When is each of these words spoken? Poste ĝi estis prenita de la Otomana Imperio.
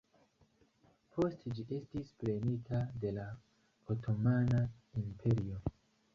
Poste 1.17 1.53
ĝi 1.59 1.65
estis 1.77 2.09
prenita 2.23 2.81
de 3.05 3.13
la 3.19 3.27
Otomana 3.97 4.65
Imperio. 5.05 5.63